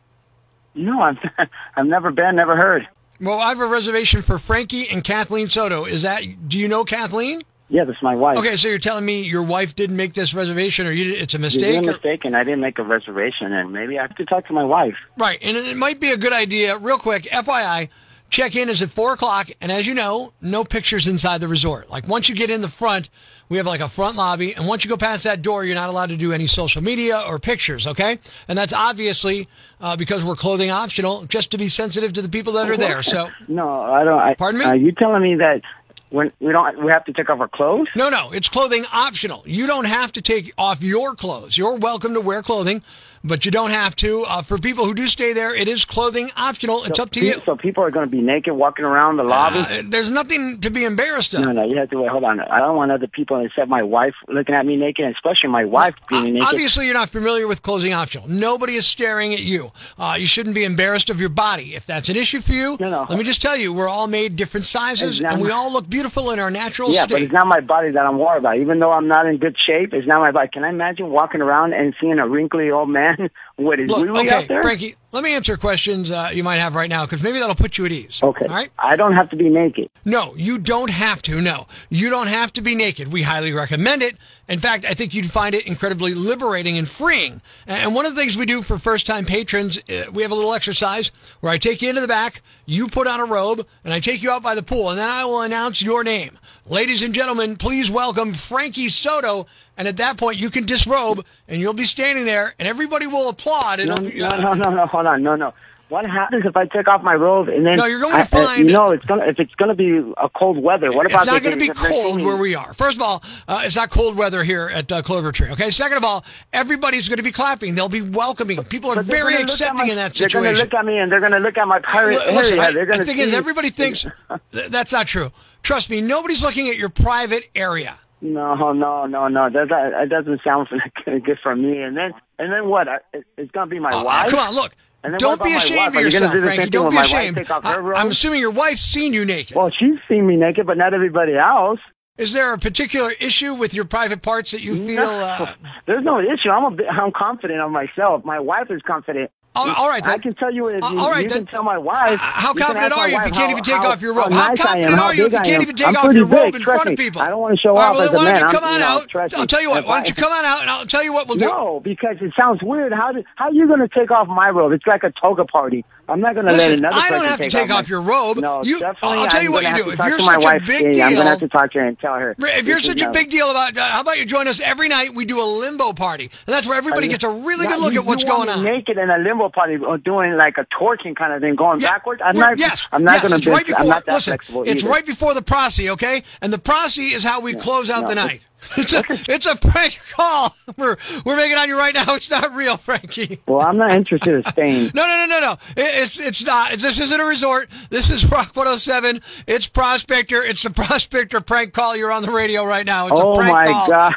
No, 0.74 1.00
I've 1.00 1.18
I've 1.76 1.86
never 1.86 2.10
been, 2.10 2.34
never 2.34 2.56
heard. 2.56 2.88
Well, 3.20 3.38
I 3.38 3.50
have 3.50 3.60
a 3.60 3.66
reservation 3.66 4.20
for 4.20 4.38
Frankie 4.38 4.88
and 4.90 5.04
Kathleen 5.04 5.48
Soto. 5.48 5.84
Is 5.84 6.02
that? 6.02 6.48
Do 6.48 6.58
you 6.58 6.66
know 6.66 6.84
Kathleen? 6.84 7.42
Yeah, 7.68 7.84
that's 7.84 8.02
my 8.02 8.14
wife. 8.14 8.38
Okay, 8.38 8.56
so 8.56 8.68
you're 8.68 8.78
telling 8.78 9.04
me 9.04 9.22
your 9.22 9.42
wife 9.42 9.74
didn't 9.74 9.96
make 9.96 10.14
this 10.14 10.34
reservation, 10.34 10.86
or 10.86 10.92
you, 10.92 11.14
it's 11.14 11.34
a 11.34 11.38
mistake? 11.38 11.62
made 11.62 11.86
a 11.86 11.90
or- 11.90 11.92
mistake, 11.92 12.24
and 12.24 12.36
I 12.36 12.44
didn't 12.44 12.60
make 12.60 12.78
a 12.78 12.84
reservation, 12.84 13.52
and 13.52 13.72
maybe 13.72 13.98
I 13.98 14.02
have 14.02 14.14
to 14.16 14.24
talk 14.24 14.46
to 14.46 14.52
my 14.52 14.64
wife. 14.64 14.94
Right, 15.18 15.38
and 15.42 15.56
it 15.56 15.76
might 15.76 15.98
be 15.98 16.12
a 16.12 16.16
good 16.16 16.32
idea. 16.32 16.78
Real 16.78 16.98
quick, 16.98 17.24
FYI, 17.24 17.88
check-in 18.30 18.68
is 18.68 18.82
at 18.82 18.90
four 18.90 19.14
o'clock, 19.14 19.50
and 19.60 19.72
as 19.72 19.84
you 19.84 19.94
know, 19.94 20.32
no 20.40 20.62
pictures 20.62 21.08
inside 21.08 21.40
the 21.40 21.48
resort. 21.48 21.90
Like 21.90 22.06
once 22.06 22.28
you 22.28 22.36
get 22.36 22.50
in 22.50 22.60
the 22.60 22.68
front, 22.68 23.08
we 23.48 23.56
have 23.56 23.66
like 23.66 23.80
a 23.80 23.88
front 23.88 24.16
lobby, 24.16 24.54
and 24.54 24.68
once 24.68 24.84
you 24.84 24.88
go 24.88 24.96
past 24.96 25.24
that 25.24 25.42
door, 25.42 25.64
you're 25.64 25.74
not 25.74 25.88
allowed 25.88 26.10
to 26.10 26.16
do 26.16 26.32
any 26.32 26.46
social 26.46 26.82
media 26.82 27.20
or 27.26 27.40
pictures. 27.40 27.88
Okay, 27.88 28.20
and 28.46 28.56
that's 28.56 28.72
obviously 28.72 29.48
uh, 29.80 29.96
because 29.96 30.24
we're 30.24 30.36
clothing 30.36 30.70
optional, 30.70 31.24
just 31.24 31.50
to 31.50 31.58
be 31.58 31.66
sensitive 31.66 32.12
to 32.12 32.22
the 32.22 32.28
people 32.28 32.52
that 32.52 32.70
are 32.70 32.76
there. 32.76 33.02
So. 33.02 33.28
No, 33.48 33.80
I 33.82 34.04
don't. 34.04 34.20
I, 34.20 34.34
Pardon 34.34 34.60
me? 34.60 34.66
Are 34.66 34.76
you 34.76 34.92
telling 34.92 35.22
me 35.22 35.34
that 35.36 35.62
when 36.10 36.32
we 36.40 36.52
don't, 36.52 36.84
we 36.84 36.90
have 36.90 37.04
to 37.06 37.12
take 37.12 37.30
off 37.30 37.40
our 37.40 37.48
clothes? 37.48 37.88
No, 37.96 38.08
no, 38.08 38.30
it's 38.32 38.48
clothing 38.48 38.84
optional. 38.92 39.42
You 39.46 39.66
don't 39.66 39.86
have 39.86 40.12
to 40.12 40.22
take 40.22 40.52
off 40.56 40.82
your 40.82 41.14
clothes. 41.14 41.56
You're 41.58 41.76
welcome 41.76 42.14
to 42.14 42.20
wear 42.20 42.42
clothing, 42.42 42.82
but 43.26 43.44
you 43.44 43.50
don't 43.50 43.70
have 43.70 43.94
to. 43.96 44.24
Uh, 44.28 44.42
for 44.42 44.58
people 44.58 44.84
who 44.84 44.94
do 44.94 45.06
stay 45.06 45.32
there, 45.32 45.54
it 45.54 45.68
is 45.68 45.84
clothing 45.84 46.30
optional. 46.36 46.84
It's 46.84 46.98
up 46.98 47.10
to 47.12 47.20
you. 47.24 47.34
So 47.44 47.56
people 47.56 47.82
are 47.84 47.90
going 47.90 48.06
to 48.06 48.10
be 48.10 48.20
naked 48.22 48.54
walking 48.54 48.84
around 48.84 49.16
the 49.16 49.24
lobby. 49.24 49.58
Uh, 49.58 49.82
there's 49.84 50.10
nothing 50.10 50.60
to 50.60 50.70
be 50.70 50.84
embarrassed 50.84 51.34
of. 51.34 51.40
no, 51.40 51.52
no, 51.52 51.64
you 51.64 51.76
have 51.78 51.90
to 51.90 51.98
wait. 52.00 52.10
Hold 52.10 52.24
on. 52.24 52.40
I 52.40 52.58
don't 52.58 52.76
want 52.76 52.90
other 52.92 53.06
people, 53.06 53.44
except 53.44 53.68
my 53.68 53.82
wife, 53.82 54.14
looking 54.28 54.54
at 54.54 54.64
me 54.64 54.76
naked, 54.76 55.06
especially 55.14 55.50
my 55.50 55.64
wife 55.64 55.94
being 56.08 56.22
Uh, 56.22 56.30
naked. 56.30 56.42
Obviously, 56.48 56.84
you're 56.86 56.94
not 56.94 57.10
familiar 57.10 57.46
with 57.46 57.62
clothing 57.62 57.92
optional. 57.92 58.28
Nobody 58.28 58.74
is 58.74 58.86
staring 58.86 59.32
at 59.32 59.40
you. 59.40 59.72
Uh, 59.98 60.16
you 60.18 60.26
shouldn't 60.26 60.54
be 60.54 60.64
embarrassed 60.64 61.10
of 61.10 61.20
your 61.20 61.28
body. 61.28 61.74
If 61.74 61.86
that's 61.86 62.08
an 62.08 62.16
issue 62.16 62.40
for 62.40 62.52
you, 62.52 62.76
No, 62.80 62.90
no. 62.90 63.06
let 63.08 63.18
me 63.18 63.24
just 63.24 63.42
tell 63.42 63.56
you, 63.56 63.72
we're 63.72 63.88
all 63.88 64.06
made 64.06 64.36
different 64.36 64.66
sizes, 64.66 65.20
and 65.20 65.40
we 65.40 65.48
my- 65.48 65.54
all 65.54 65.72
look 65.72 65.88
beautiful 65.88 66.30
in 66.30 66.38
our 66.38 66.50
natural 66.50 66.90
Yeah, 66.90 67.02
but 67.02 67.10
state. 67.16 67.22
it's 67.24 67.32
not 67.32 67.46
my 67.46 67.60
body 67.60 67.90
that 67.90 68.04
I'm 68.06 68.18
worried 68.18 68.38
about. 68.38 68.58
Even 68.58 68.78
though 68.78 68.92
I'm 68.92 69.08
not 69.08 69.26
in 69.26 69.38
good 69.38 69.56
shape, 69.66 69.92
it's 69.92 70.06
not 70.06 70.20
my 70.20 70.30
body. 70.30 70.48
Can 70.52 70.64
I 70.64 70.68
imagine 70.70 71.10
walking 71.10 71.40
around 71.40 71.72
and 71.74 71.94
seeing 72.00 72.18
a 72.18 72.26
wrinkly 72.28 72.70
old 72.70 72.88
man 72.88 73.15
with 73.56 73.78
his 73.78 73.90
Look, 73.90 74.04
wee 74.04 74.10
wee 74.10 74.20
okay, 74.20 74.30
out 74.30 74.48
there? 74.48 74.62
Frankie, 74.62 74.96
let 75.12 75.24
me 75.24 75.34
answer 75.34 75.56
questions 75.56 76.10
uh, 76.10 76.30
you 76.32 76.44
might 76.44 76.56
have 76.56 76.74
right 76.74 76.90
now, 76.90 77.06
because 77.06 77.22
maybe 77.22 77.38
that'll 77.38 77.54
put 77.54 77.78
you 77.78 77.86
at 77.86 77.92
ease. 77.92 78.20
Okay. 78.22 78.46
All 78.46 78.54
right? 78.54 78.70
I 78.78 78.96
don't 78.96 79.14
have 79.14 79.30
to 79.30 79.36
be 79.36 79.48
naked. 79.48 79.88
No, 80.04 80.34
you 80.36 80.58
don't 80.58 80.90
have 80.90 81.22
to. 81.22 81.40
No, 81.40 81.66
you 81.88 82.10
don't 82.10 82.26
have 82.26 82.52
to 82.54 82.60
be 82.60 82.74
naked. 82.74 83.12
We 83.12 83.22
highly 83.22 83.52
recommend 83.52 84.02
it. 84.02 84.16
In 84.48 84.58
fact, 84.58 84.84
I 84.84 84.94
think 84.94 85.14
you'd 85.14 85.30
find 85.30 85.54
it 85.54 85.66
incredibly 85.66 86.14
liberating 86.14 86.78
and 86.78 86.88
freeing. 86.88 87.40
And 87.66 87.94
one 87.94 88.06
of 88.06 88.14
the 88.14 88.20
things 88.20 88.36
we 88.36 88.46
do 88.46 88.62
for 88.62 88.78
first 88.78 89.06
time 89.06 89.24
patrons, 89.24 89.78
uh, 89.88 90.04
we 90.12 90.22
have 90.22 90.30
a 90.30 90.34
little 90.34 90.54
exercise 90.54 91.10
where 91.40 91.52
I 91.52 91.58
take 91.58 91.82
you 91.82 91.88
into 91.88 92.00
the 92.00 92.08
back, 92.08 92.42
you 92.64 92.86
put 92.86 93.06
on 93.06 93.20
a 93.20 93.24
robe, 93.24 93.66
and 93.84 93.92
I 93.92 94.00
take 94.00 94.22
you 94.22 94.30
out 94.30 94.42
by 94.42 94.54
the 94.54 94.62
pool, 94.62 94.90
and 94.90 94.98
then 94.98 95.08
I 95.08 95.24
will 95.24 95.42
announce 95.42 95.82
your 95.82 96.04
name. 96.04 96.38
Ladies 96.68 97.02
and 97.02 97.14
gentlemen, 97.14 97.56
please 97.56 97.90
welcome 97.92 98.34
Frankie 98.34 98.88
Soto. 98.88 99.46
And 99.78 99.86
at 99.86 99.98
that 99.98 100.16
point, 100.16 100.38
you 100.38 100.50
can 100.50 100.64
disrobe, 100.64 101.24
and 101.46 101.60
you'll 101.60 101.74
be 101.74 101.84
standing 101.84 102.24
there, 102.24 102.54
and 102.58 102.66
everybody 102.66 103.06
will 103.06 103.28
applaud. 103.28 103.78
No, 103.78 103.84
It'll 103.94 104.04
be- 104.10 104.18
no, 104.18 104.36
no, 104.40 104.54
no, 104.54 104.70
no. 104.70 104.86
Hold 104.86 105.06
on. 105.06 105.22
No, 105.22 105.36
no. 105.36 105.54
What 105.88 106.04
happens 106.04 106.44
if 106.44 106.56
I 106.56 106.66
take 106.66 106.88
off 106.88 107.02
my 107.04 107.14
robe 107.14 107.48
and 107.48 107.64
then? 107.64 107.76
No, 107.76 107.86
you're 107.86 108.00
going 108.00 108.12
to 108.14 108.18
I- 108.18 108.24
find- 108.24 108.66
you 108.68 108.72
know, 108.72 108.90
it's 108.90 109.04
gonna 109.04 109.24
if 109.26 109.38
it's 109.38 109.54
gonna 109.54 109.74
be 109.76 109.98
a 110.16 110.28
cold 110.28 110.58
weather. 110.60 110.90
What 110.90 111.06
about 111.06 111.22
it's 111.22 111.30
not 111.30 111.42
going 111.44 111.56
to 111.56 111.60
be 111.60 111.68
cold 111.72 112.20
where 112.22 112.36
we 112.36 112.56
are. 112.56 112.74
First 112.74 112.96
of 112.96 113.02
all, 113.02 113.22
uh, 113.46 113.62
it's 113.64 113.76
not 113.76 113.90
cold 113.90 114.16
weather 114.16 114.42
here 114.42 114.68
at 114.72 114.90
uh, 114.90 115.02
Clover 115.02 115.30
Tree. 115.30 115.50
Okay. 115.50 115.70
Second 115.70 115.98
of 115.98 116.04
all, 116.04 116.24
everybody's 116.52 117.08
going 117.08 117.18
to 117.18 117.22
be 117.22 117.30
clapping. 117.30 117.76
They'll 117.76 117.88
be 117.88 118.02
welcoming. 118.02 118.64
People 118.64 118.90
are 118.90 119.02
very 119.02 119.34
gonna 119.34 119.44
look 119.44 119.48
at 119.48 119.50
accepting 119.52 119.86
my- 119.86 119.90
in 119.92 119.96
that 119.96 120.16
situation. 120.16 120.42
They're 120.42 120.42
going 120.42 120.54
to 120.56 120.62
look 120.62 120.74
at 120.74 120.84
me 120.86 120.98
and 120.98 121.12
they're 121.12 121.20
going 121.20 121.32
to 121.32 121.38
look 121.38 121.56
at 121.56 121.68
my 121.68 121.78
pirate 121.78 122.20
L- 122.26 122.34
Listen, 122.34 122.58
area. 122.58 122.68
I, 122.68 122.72
they're 122.72 122.86
going 122.86 122.98
the 122.98 123.04
to 123.04 123.10
thing 123.12 123.18
is, 123.18 123.32
everybody 123.34 123.70
thinks 123.70 124.04
th- 124.52 124.70
that's 124.70 124.90
not 124.90 125.06
true. 125.06 125.30
Trust 125.62 125.88
me, 125.90 126.00
nobody's 126.00 126.42
looking 126.42 126.68
at 126.68 126.76
your 126.76 126.88
private 126.88 127.44
area. 127.54 127.96
No, 128.32 128.72
no, 128.72 129.06
no, 129.06 129.28
no. 129.28 129.50
That 129.50 129.68
that, 129.68 129.90
that 129.92 130.08
doesn't 130.08 130.40
sound 130.42 130.68
good 131.04 131.38
for 131.42 131.54
me. 131.54 131.80
And 131.82 131.96
then 131.96 132.12
and 132.38 132.52
then 132.52 132.68
what? 132.68 132.86
It's 133.12 133.50
going 133.52 133.68
to 133.68 133.74
be 133.74 133.78
my 133.80 133.90
Uh, 133.90 134.04
wife. 134.04 134.30
come 134.30 134.40
on, 134.40 134.54
look. 134.54 134.72
Don't 135.18 135.40
be 135.42 135.54
ashamed 135.54 135.94
of 135.94 135.96
Are 135.96 136.02
you 136.02 136.10
do 136.10 136.18
Frankie. 136.42 136.70
Don't 136.70 136.90
be 136.90 136.96
ashamed. 136.96 137.36
take 137.36 137.50
off 137.50 137.62
her 137.64 137.94
I? 137.94 138.00
I'm 138.00 138.08
assuming 138.08 138.40
your 138.40 138.50
wife's 138.50 138.80
seen 138.80 139.12
you 139.14 139.24
naked. 139.24 139.56
Well, 139.56 139.70
she's 139.70 139.98
seen 140.08 140.26
me 140.26 140.36
naked, 140.36 140.66
but 140.66 140.76
not 140.76 140.94
everybody 140.94 141.36
else. 141.36 141.78
Is 142.18 142.32
there 142.32 142.52
a 142.54 142.58
particular 142.58 143.12
issue 143.20 143.54
with 143.54 143.74
your 143.74 143.84
private 143.84 144.22
parts 144.22 144.50
that 144.52 144.62
you 144.62 144.74
feel? 144.74 145.02
Uh, 145.04 145.52
There's 145.86 146.02
no 146.02 146.18
issue. 146.18 146.48
I'm 146.50 146.72
a 146.72 146.76
bit, 146.76 146.86
I'm 146.90 147.12
confident 147.12 147.60
of 147.60 147.70
myself. 147.70 148.24
My 148.24 148.40
wife 148.40 148.70
is 148.70 148.80
confident. 148.86 149.30
All- 149.56 149.74
all 149.74 149.88
right, 149.88 150.04
I 150.06 150.18
can 150.18 150.34
tell 150.34 150.52
you 150.52 150.68
if 150.68 150.82
you, 150.90 150.98
all 150.98 151.10
right, 151.10 151.22
you 151.24 151.28
then. 151.28 151.44
can 151.44 151.46
tell 151.46 151.62
my 151.62 151.78
wife. 151.78 152.18
How 152.20 152.52
confident 152.54 152.92
are 152.92 153.08
you 153.08 153.16
if 153.18 153.26
you 153.26 153.32
can't 153.32 153.50
even 153.50 153.64
take 153.64 153.74
how- 153.76 153.88
off 153.90 154.00
your 154.02 154.12
robe? 154.12 154.32
How, 154.32 154.38
How 154.40 154.48
nice 154.48 154.60
confident 154.60 154.98
are 155.00 155.14
you 155.14 155.26
if 155.26 155.32
you 155.32 155.38
can't 155.40 155.62
even 155.62 155.76
take 155.76 155.86
I'm 155.88 155.96
off 155.96 156.12
your 156.14 156.26
robe 156.26 156.54
in 156.54 156.62
front 156.62 156.90
of 156.90 156.96
people? 156.96 157.22
I 157.22 157.28
don't 157.28 157.40
want 157.40 157.54
to 157.56 157.60
show 157.60 157.76
off 157.76 157.94
well, 157.96 158.02
as 158.02 158.10
then 158.10 158.14
a 158.14 158.18
why 158.18 158.24
man. 158.24 158.34
don't 158.34 158.40
you 158.40 158.46
I'm- 158.46 158.54
come 158.54 158.64
on 158.64 158.72
you 158.74 158.78
know, 158.80 158.86
out? 158.86 159.34
I'll 159.38 159.46
tell 159.46 159.62
you 159.62 159.70
what. 159.70 159.86
Why 159.86 159.96
don't 159.98 160.08
you 160.08 160.14
come 160.14 160.32
on 160.32 160.44
out 160.44 160.60
and 160.60 160.70
I'll 160.70 160.86
tell 160.86 161.02
you 161.02 161.12
what 161.12 161.28
we'll 161.28 161.38
do. 161.38 161.46
No, 161.46 161.80
because 161.82 162.16
it 162.20 162.32
sounds 162.38 162.62
weird. 162.62 162.92
How 162.92 163.12
do, 163.12 163.22
how 163.36 163.46
are 163.46 163.52
you 163.52 163.66
going 163.66 163.80
to 163.80 163.88
take 163.88 164.10
off 164.10 164.28
my 164.28 164.48
robe? 164.50 164.72
It's 164.72 164.86
like 164.86 165.02
a 165.04 165.12
toga 165.20 165.44
party. 165.44 165.84
I'm 166.08 166.20
not 166.20 166.34
going 166.34 166.46
to 166.46 166.52
let 166.52 166.70
another 166.70 166.94
I 166.96 167.10
don't 167.10 167.18
person 167.18 167.30
have 167.30 167.40
to 167.40 167.50
take, 167.50 167.70
off, 167.72 167.88
your 167.88 168.00
robe. 168.00 168.36
No, 168.36 168.62
definitely. 168.62 168.96
I'll 169.02 169.26
tell 169.26 169.42
you 169.42 169.50
what 169.50 169.64
you 169.64 169.74
do. 169.84 169.90
If 169.90 169.98
you're 169.98 170.18
such 170.20 170.44
a 170.44 170.60
big 170.64 170.94
Yeah, 170.94 171.06
I'm 171.08 171.14
going 171.14 171.24
to 171.24 171.30
have 171.30 171.40
to 171.40 171.48
talk 171.48 171.72
to 171.72 171.78
her 171.80 171.84
and 171.84 171.98
tell 171.98 172.14
her. 172.14 172.36
If 172.38 172.68
you're 172.68 172.78
such 172.78 173.00
a 173.02 173.10
big 173.10 173.28
deal 173.30 173.50
about, 173.50 173.76
how 173.76 174.02
about 174.02 174.16
you 174.18 174.24
join 174.24 174.46
us 174.46 174.60
every 174.60 174.86
night? 174.88 175.14
We 175.16 175.24
do 175.24 175.40
a 175.40 175.42
limbo 175.42 175.92
party, 175.94 176.30
and 176.46 176.54
that's 176.54 176.66
where 176.68 176.78
everybody 176.78 177.08
gets 177.08 177.24
a 177.24 177.28
really 177.30 177.66
good 177.66 177.80
look 177.80 177.94
at 177.94 178.04
what's 178.04 178.22
going 178.22 178.48
on. 178.48 178.62
Naked 178.62 178.98
in 178.98 179.10
a 179.10 179.18
limbo 179.18 179.45
party, 179.50 179.76
or 179.76 179.94
uh, 179.94 179.96
doing 179.98 180.36
like 180.36 180.56
a 180.58 180.66
twerking 180.66 181.16
kind 181.16 181.32
of 181.32 181.40
thing, 181.40 181.54
going 181.56 181.80
Yeah, 181.80 181.92
backwards. 181.92 182.22
I'm 182.24 182.36
not. 182.36 182.58
Yes, 182.58 182.88
I'm 182.92 183.04
not 183.04 183.14
yes, 183.14 183.22
going 183.22 183.34
it's 183.34 183.44
to. 183.44 183.50
right 183.52 183.66
before, 183.66 183.80
I'm 183.82 183.88
not 183.88 184.04
that 184.06 184.14
listen, 184.14 184.32
flexible. 184.32 184.62
it's 184.64 184.82
either. 184.82 184.90
right 184.92 185.06
before 185.06 185.34
the 185.34 185.42
prosy, 185.42 185.90
okay? 185.90 186.22
And 186.42 186.52
the 186.52 186.58
prosy 186.58 187.08
is 187.14 187.22
how 187.24 187.40
we 187.40 187.54
close 187.54 187.90
out 187.90 188.02
no, 188.02 188.06
the 188.08 188.12
it's- 188.12 188.26
night. 188.26 188.40
It's 188.76 188.92
a, 188.92 189.02
it's 189.28 189.46
a 189.46 189.54
prank 189.56 189.98
call. 190.10 190.54
We're 190.76 190.96
we're 191.24 191.36
making 191.36 191.56
on 191.56 191.68
you 191.68 191.78
right 191.78 191.94
now. 191.94 192.14
It's 192.16 192.28
not 192.28 192.52
real, 192.54 192.76
Frankie. 192.76 193.40
Well, 193.46 193.60
I'm 193.60 193.76
not 193.76 193.92
interested 193.92 194.34
in 194.34 194.44
staying. 194.50 194.90
No, 194.94 195.06
no, 195.06 195.26
no, 195.26 195.26
no, 195.26 195.40
no. 195.40 195.52
It, 195.76 196.02
it's 196.02 196.18
it's 196.18 196.44
not. 196.44 196.72
It's, 196.72 196.82
this 196.82 196.98
isn't 196.98 197.20
a 197.20 197.24
resort. 197.24 197.68
This 197.90 198.10
is 198.10 198.30
Rock 198.30 198.56
107. 198.56 199.20
It's 199.46 199.68
Prospector. 199.68 200.42
It's 200.42 200.62
the 200.62 200.70
Prospector 200.70 201.40
prank 201.42 201.72
call. 201.72 201.96
You're 201.96 202.12
on 202.12 202.22
the 202.22 202.32
radio 202.32 202.64
right 202.66 202.84
now. 202.84 203.06
It's 203.06 203.20
oh 203.20 203.32
a 203.32 203.36
prank 203.36 203.52
my 203.52 203.72
call. 203.72 203.88
god! 203.88 204.14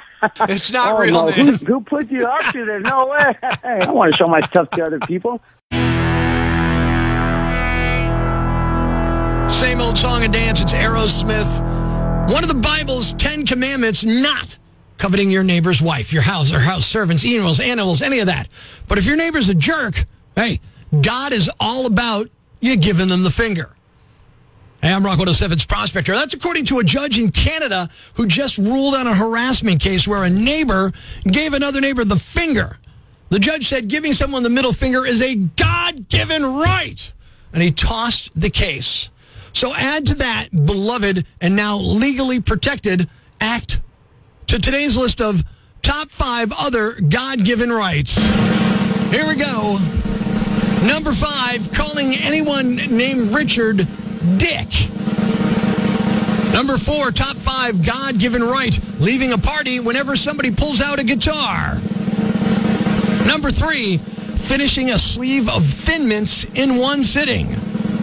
It's 0.50 0.72
not 0.72 0.93
oh, 0.96 1.00
real, 1.00 1.13
no. 1.13 1.29
man. 1.29 1.48
Who, 1.48 1.65
who 1.65 1.81
put 1.81 2.10
you 2.10 2.25
up 2.25 2.41
to 2.53 2.65
this? 2.65 2.84
No 2.89 3.08
way! 3.08 3.36
I 3.63 3.91
want 3.91 4.12
to 4.12 4.17
show 4.17 4.27
my 4.27 4.41
stuff 4.41 4.69
to 4.72 4.86
other 4.86 5.00
people. 5.00 5.41
Same 9.51 9.81
old 9.81 9.98
song 9.98 10.24
and 10.24 10.31
dance. 10.31 10.62
It's 10.62 10.74
Aerosmith. 10.74 11.78
One 12.29 12.43
of 12.43 12.48
the 12.48 12.53
Bible's 12.53 13.13
Ten 13.13 13.43
Commandments 13.43 14.03
not 14.03 14.55
coveting 15.00 15.31
your 15.31 15.41
neighbor's 15.41 15.81
wife, 15.81 16.13
your 16.13 16.21
house, 16.21 16.53
or 16.53 16.59
house 16.59 16.86
servants, 16.86 17.25
animals, 17.25 17.59
animals, 17.59 18.03
any 18.03 18.19
of 18.19 18.27
that. 18.27 18.48
But 18.88 19.00
if 19.00 19.05
your 19.05 19.15
neighbor's 19.15 19.50
a 19.50 19.55
jerk, 19.55 20.05
hey, 20.36 20.59
God 21.01 21.33
is 21.33 21.50
all 21.59 21.88
about 21.88 22.29
you 22.59 22.77
giving 22.77 23.07
them 23.07 23.24
the 23.24 23.31
finger. 23.31 23.75
Hey, 24.83 24.93
I'm 24.93 25.03
Rock 25.03 25.17
107's 25.17 25.65
Prospector. 25.65 26.13
That's 26.13 26.36
according 26.36 26.65
to 26.65 26.77
a 26.77 26.83
judge 26.83 27.17
in 27.17 27.31
Canada 27.31 27.89
who 28.13 28.27
just 28.27 28.59
ruled 28.59 28.93
on 28.93 29.07
a 29.07 29.15
harassment 29.15 29.81
case 29.81 30.07
where 30.07 30.24
a 30.24 30.29
neighbor 30.29 30.91
gave 31.24 31.55
another 31.55 31.81
neighbor 31.81 32.03
the 32.03 32.19
finger. 32.19 32.77
The 33.29 33.39
judge 33.39 33.67
said 33.67 33.88
giving 33.88 34.13
someone 34.13 34.43
the 34.43 34.51
middle 34.51 34.74
finger 34.74 35.03
is 35.03 35.24
a 35.24 35.33
God 35.33 36.09
given 36.09 36.45
right. 36.45 37.12
And 37.53 37.63
he 37.63 37.71
tossed 37.71 38.29
the 38.39 38.51
case. 38.51 39.09
So 39.53 39.73
add 39.75 40.07
to 40.07 40.15
that 40.15 40.49
beloved 40.51 41.25
and 41.41 41.55
now 41.55 41.77
legally 41.77 42.39
protected 42.39 43.09
act 43.41 43.79
to 44.47 44.59
today's 44.59 44.97
list 44.97 45.21
of 45.21 45.43
top 45.81 46.09
five 46.09 46.51
other 46.57 46.93
God 46.93 47.43
given 47.43 47.71
rights. 47.71 48.17
Here 49.11 49.27
we 49.27 49.35
go. 49.35 49.77
Number 50.85 51.11
five, 51.11 51.71
calling 51.73 52.15
anyone 52.15 52.75
named 52.75 53.33
Richard 53.33 53.87
Dick. 54.37 54.67
Number 56.53 56.77
four, 56.77 57.11
top 57.11 57.35
five 57.35 57.85
God 57.85 58.17
given 58.17 58.43
right, 58.43 58.77
leaving 58.99 59.33
a 59.33 59.37
party 59.37 59.79
whenever 59.79 60.15
somebody 60.15 60.51
pulls 60.51 60.81
out 60.81 60.99
a 60.99 61.03
guitar. 61.03 61.75
Number 63.27 63.51
three, 63.51 63.97
finishing 63.97 64.89
a 64.89 64.97
sleeve 64.97 65.47
of 65.49 65.65
Thin 65.65 66.07
Mints 66.07 66.45
in 66.55 66.77
one 66.77 67.03
sitting. 67.03 67.58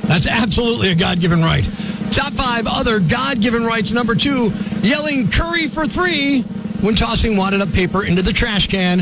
That's 0.07 0.27
absolutely 0.27 0.91
a 0.91 0.95
God 0.95 1.21
given 1.21 1.41
right. 1.41 1.65
Top 2.13 2.33
five 2.33 2.67
other 2.67 3.01
God 3.01 3.41
given 3.41 3.65
rights. 3.65 3.93
Number 3.93 4.15
two, 4.15 4.53
yelling 4.81 5.31
curry 5.31 5.69
for 5.69 5.85
three 5.87 6.43
when 6.81 6.95
tossing 6.95 7.37
wadded 7.37 7.61
up 7.61 7.73
paper 7.73 8.05
into 8.05 8.23
the 8.23 8.33
trash 8.33 8.69
can. 8.69 9.01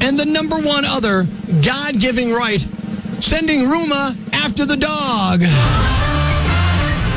And 0.00 0.18
the 0.18 0.26
number 0.26 0.56
one 0.56 0.84
other 0.84 1.26
God 1.62 2.00
giving 2.00 2.32
right, 2.32 2.60
sending 3.20 3.60
Roomba 3.60 4.16
after 4.32 4.64
the 4.64 4.76
dog. 4.76 5.40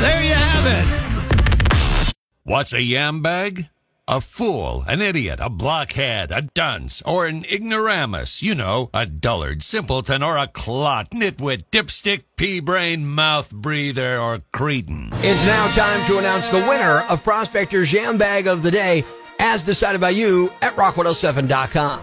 There 0.02 0.24
you 0.24 0.34
have 0.34 0.66
it. 0.68 2.14
What's 2.44 2.74
a 2.74 2.82
yam 2.82 3.22
bag? 3.22 3.70
A 4.08 4.22
fool, 4.22 4.84
an 4.88 5.02
idiot, 5.02 5.40
a 5.42 5.50
blockhead, 5.50 6.30
a 6.30 6.44
dunce, 6.44 7.02
or 7.08 7.26
an 7.26 7.44
ignoramus. 7.52 8.44
You 8.44 8.54
know, 8.54 8.92
a 8.94 9.08
dullard, 9.08 9.64
simpleton, 9.64 10.22
or 10.22 10.38
a 10.38 10.46
clot, 10.46 11.10
nitwit, 11.10 11.64
dipstick, 11.72 12.22
pea-brain, 12.36 13.08
mouth 13.08 13.52
breather, 13.52 14.20
or 14.20 14.44
cretin. 14.54 15.10
It's 15.14 15.44
now 15.48 15.68
time 15.70 16.06
to 16.06 16.20
announce 16.20 16.52
the 16.52 16.64
winner 16.70 17.04
of 17.10 17.24
Prospector's 17.24 17.92
Yam 17.92 18.20
Bag 18.20 18.46
of 18.46 18.62
the 18.62 18.70
Day, 18.70 19.04
as 19.40 19.64
decided 19.64 20.02
by 20.02 20.12
you 20.12 20.52
at 20.62 20.76
rock107.com. 20.76 22.00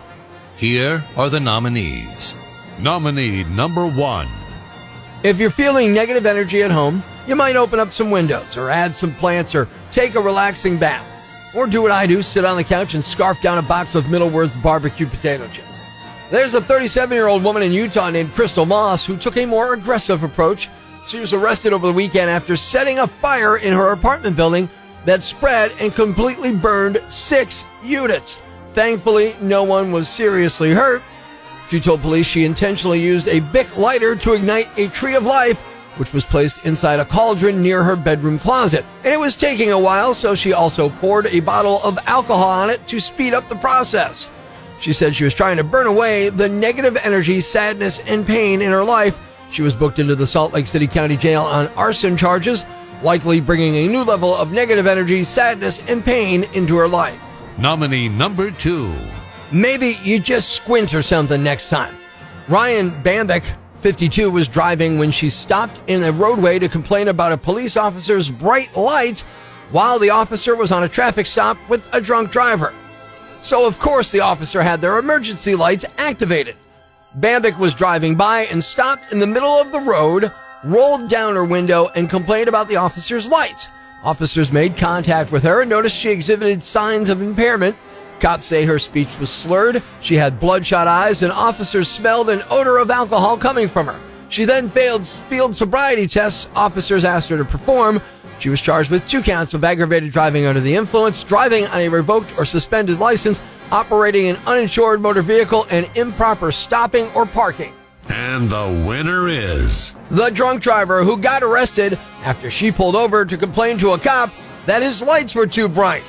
Here 0.56 1.04
are 1.16 1.30
the 1.30 1.38
nominees. 1.38 2.34
Nominee 2.80 3.44
number 3.44 3.88
one. 3.88 4.26
If 5.22 5.38
you're 5.38 5.50
feeling 5.50 5.94
negative 5.94 6.26
energy 6.26 6.64
at 6.64 6.72
home, 6.72 7.04
you 7.28 7.36
might 7.36 7.54
open 7.54 7.78
up 7.78 7.92
some 7.92 8.10
windows 8.10 8.56
or 8.56 8.70
add 8.70 8.96
some 8.96 9.14
plants 9.14 9.54
or 9.54 9.68
take 9.92 10.16
a 10.16 10.20
relaxing 10.20 10.78
bath. 10.78 11.06
Or 11.54 11.66
do 11.66 11.82
what 11.82 11.90
I 11.90 12.06
do, 12.06 12.22
sit 12.22 12.44
on 12.44 12.56
the 12.56 12.64
couch 12.64 12.94
and 12.94 13.04
scarf 13.04 13.40
down 13.42 13.58
a 13.58 13.62
box 13.62 13.94
of 13.94 14.04
Middleswarth's 14.04 14.56
barbecue 14.56 15.06
potato 15.06 15.46
chips. 15.48 15.68
There's 16.30 16.54
a 16.54 16.62
37 16.62 17.14
year 17.14 17.26
old 17.26 17.44
woman 17.44 17.62
in 17.62 17.72
Utah 17.72 18.08
named 18.08 18.32
Crystal 18.32 18.64
Moss 18.64 19.04
who 19.04 19.18
took 19.18 19.36
a 19.36 19.44
more 19.44 19.74
aggressive 19.74 20.22
approach. 20.22 20.70
She 21.06 21.18
was 21.18 21.34
arrested 21.34 21.74
over 21.74 21.86
the 21.86 21.92
weekend 21.92 22.30
after 22.30 22.56
setting 22.56 22.98
a 22.98 23.06
fire 23.06 23.58
in 23.58 23.74
her 23.74 23.92
apartment 23.92 24.34
building 24.34 24.70
that 25.04 25.22
spread 25.22 25.72
and 25.78 25.94
completely 25.94 26.54
burned 26.54 27.02
six 27.08 27.66
units. 27.84 28.38
Thankfully, 28.72 29.36
no 29.42 29.62
one 29.64 29.92
was 29.92 30.08
seriously 30.08 30.72
hurt. 30.72 31.02
She 31.68 31.80
told 31.80 32.00
police 32.00 32.26
she 32.26 32.44
intentionally 32.44 33.00
used 33.00 33.28
a 33.28 33.40
Bic 33.40 33.76
lighter 33.76 34.16
to 34.16 34.32
ignite 34.32 34.68
a 34.78 34.88
tree 34.88 35.16
of 35.16 35.24
life 35.24 35.58
which 35.96 36.12
was 36.12 36.24
placed 36.24 36.64
inside 36.64 37.00
a 37.00 37.04
cauldron 37.04 37.62
near 37.62 37.82
her 37.82 37.96
bedroom 37.96 38.38
closet. 38.38 38.84
And 39.04 39.12
it 39.12 39.20
was 39.20 39.36
taking 39.36 39.72
a 39.72 39.78
while, 39.78 40.14
so 40.14 40.34
she 40.34 40.52
also 40.52 40.88
poured 40.88 41.26
a 41.26 41.40
bottle 41.40 41.80
of 41.84 41.98
alcohol 42.06 42.48
on 42.48 42.70
it 42.70 42.86
to 42.88 43.00
speed 43.00 43.34
up 43.34 43.48
the 43.48 43.56
process. 43.56 44.28
She 44.80 44.92
said 44.92 45.14
she 45.14 45.24
was 45.24 45.34
trying 45.34 45.58
to 45.58 45.64
burn 45.64 45.86
away 45.86 46.28
the 46.28 46.48
negative 46.48 46.96
energy, 47.04 47.40
sadness, 47.40 48.00
and 48.00 48.26
pain 48.26 48.62
in 48.62 48.72
her 48.72 48.82
life. 48.82 49.16
She 49.52 49.62
was 49.62 49.74
booked 49.74 49.98
into 49.98 50.16
the 50.16 50.26
Salt 50.26 50.52
Lake 50.52 50.66
City 50.66 50.86
County 50.86 51.16
Jail 51.16 51.42
on 51.42 51.68
arson 51.76 52.16
charges, 52.16 52.64
likely 53.02 53.40
bringing 53.40 53.76
a 53.76 53.88
new 53.88 54.02
level 54.02 54.34
of 54.34 54.50
negative 54.50 54.86
energy, 54.86 55.22
sadness, 55.22 55.80
and 55.88 56.04
pain 56.04 56.44
into 56.54 56.76
her 56.76 56.88
life. 56.88 57.20
Nominee 57.58 58.08
number 58.08 58.50
two. 58.50 58.92
Maybe 59.52 59.98
you 60.02 60.18
just 60.18 60.50
squint 60.50 60.94
or 60.94 61.02
something 61.02 61.44
next 61.44 61.68
time. 61.68 61.94
Ryan 62.48 62.90
Bambick 62.90 63.44
52 63.82 64.30
was 64.30 64.46
driving 64.46 64.96
when 64.96 65.10
she 65.10 65.28
stopped 65.28 65.80
in 65.88 66.04
a 66.04 66.12
roadway 66.12 66.56
to 66.60 66.68
complain 66.68 67.08
about 67.08 67.32
a 67.32 67.36
police 67.36 67.76
officer's 67.76 68.30
bright 68.30 68.74
lights 68.76 69.22
while 69.72 69.98
the 69.98 70.10
officer 70.10 70.54
was 70.54 70.70
on 70.70 70.84
a 70.84 70.88
traffic 70.88 71.26
stop 71.26 71.58
with 71.68 71.84
a 71.92 72.00
drunk 72.00 72.30
driver. 72.30 72.72
So, 73.40 73.66
of 73.66 73.80
course, 73.80 74.12
the 74.12 74.20
officer 74.20 74.62
had 74.62 74.80
their 74.80 74.98
emergency 74.98 75.56
lights 75.56 75.84
activated. 75.98 76.54
Bambick 77.18 77.58
was 77.58 77.74
driving 77.74 78.14
by 78.14 78.42
and 78.42 78.62
stopped 78.62 79.12
in 79.12 79.18
the 79.18 79.26
middle 79.26 79.60
of 79.60 79.72
the 79.72 79.80
road, 79.80 80.30
rolled 80.62 81.08
down 81.08 81.34
her 81.34 81.44
window, 81.44 81.88
and 81.96 82.08
complained 82.08 82.48
about 82.48 82.68
the 82.68 82.76
officer's 82.76 83.28
lights. 83.28 83.66
Officers 84.04 84.52
made 84.52 84.76
contact 84.76 85.32
with 85.32 85.42
her 85.42 85.60
and 85.60 85.70
noticed 85.70 85.96
she 85.96 86.10
exhibited 86.10 86.62
signs 86.62 87.08
of 87.08 87.20
impairment 87.20 87.76
Cops 88.22 88.46
say 88.46 88.64
her 88.64 88.78
speech 88.78 89.18
was 89.18 89.30
slurred, 89.30 89.82
she 90.00 90.14
had 90.14 90.38
bloodshot 90.38 90.86
eyes, 90.86 91.22
and 91.22 91.32
officers 91.32 91.88
smelled 91.88 92.30
an 92.30 92.40
odor 92.52 92.78
of 92.78 92.88
alcohol 92.88 93.36
coming 93.36 93.66
from 93.66 93.86
her. 93.86 93.98
She 94.28 94.44
then 94.44 94.68
failed 94.68 95.08
field 95.08 95.56
sobriety 95.56 96.06
tests 96.06 96.48
officers 96.54 97.02
asked 97.02 97.30
her 97.30 97.36
to 97.36 97.44
perform. 97.44 98.00
She 98.38 98.48
was 98.48 98.60
charged 98.60 98.92
with 98.92 99.08
two 99.08 99.22
counts 99.22 99.54
of 99.54 99.64
aggravated 99.64 100.12
driving 100.12 100.46
under 100.46 100.60
the 100.60 100.72
influence, 100.72 101.24
driving 101.24 101.66
on 101.66 101.80
a 101.80 101.88
revoked 101.88 102.38
or 102.38 102.44
suspended 102.44 103.00
license, 103.00 103.42
operating 103.72 104.28
an 104.28 104.36
uninsured 104.46 105.00
motor 105.00 105.22
vehicle, 105.22 105.66
and 105.68 105.90
improper 105.96 106.52
stopping 106.52 107.10
or 107.16 107.26
parking. 107.26 107.72
And 108.08 108.48
the 108.48 108.84
winner 108.86 109.26
is 109.26 109.96
the 110.10 110.30
drunk 110.30 110.62
driver 110.62 111.02
who 111.02 111.16
got 111.16 111.42
arrested 111.42 111.98
after 112.24 112.52
she 112.52 112.70
pulled 112.70 112.94
over 112.94 113.24
to 113.24 113.36
complain 113.36 113.78
to 113.78 113.90
a 113.94 113.98
cop 113.98 114.30
that 114.66 114.80
his 114.80 115.02
lights 115.02 115.34
were 115.34 115.48
too 115.48 115.66
bright. 115.66 116.04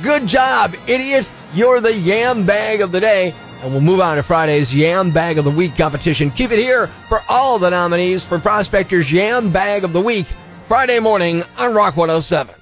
Good 0.00 0.28
job, 0.28 0.76
idiot. 0.86 1.28
You're 1.54 1.80
the 1.80 1.94
yam 1.94 2.44
bag 2.44 2.80
of 2.80 2.92
the 2.92 3.00
day. 3.00 3.34
And 3.62 3.72
we'll 3.72 3.80
move 3.80 4.00
on 4.00 4.16
to 4.16 4.22
Friday's 4.22 4.74
Yam 4.74 5.12
Bag 5.12 5.38
of 5.38 5.44
the 5.46 5.50
Week 5.50 5.74
competition. 5.76 6.30
Keep 6.30 6.50
it 6.50 6.58
here 6.58 6.88
for 7.08 7.20
all 7.28 7.58
the 7.58 7.70
nominees 7.70 8.22
for 8.22 8.38
Prospector's 8.38 9.10
Yam 9.10 9.50
Bag 9.50 9.82
of 9.82 9.94
the 9.94 10.00
Week, 10.00 10.26
Friday 10.68 11.00
morning 11.00 11.42
on 11.56 11.72
Rock 11.74 11.96
107. 11.96 12.54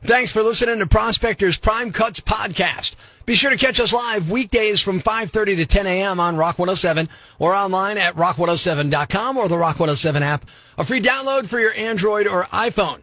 Thanks 0.00 0.32
for 0.32 0.42
listening 0.42 0.78
to 0.78 0.86
Prospector's 0.86 1.58
Prime 1.58 1.92
Cuts 1.92 2.20
podcast. 2.20 2.96
Be 3.26 3.34
sure 3.34 3.50
to 3.50 3.56
catch 3.56 3.78
us 3.78 3.92
live 3.92 4.30
weekdays 4.30 4.80
from 4.80 5.00
5.30 5.00 5.56
to 5.56 5.66
10 5.66 5.86
a.m. 5.86 6.18
on 6.18 6.36
Rock 6.36 6.58
107 6.58 7.08
or 7.38 7.54
online 7.54 7.98
at 7.98 8.16
rock107.com 8.16 9.36
or 9.36 9.48
the 9.48 9.58
Rock 9.58 9.78
107 9.78 10.22
app. 10.22 10.46
A 10.78 10.84
free 10.84 11.00
download 11.00 11.46
for 11.46 11.60
your 11.60 11.74
Android 11.74 12.26
or 12.26 12.44
iPhone. 12.44 13.02